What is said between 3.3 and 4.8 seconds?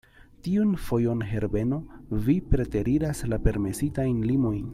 la permesitajn limojn.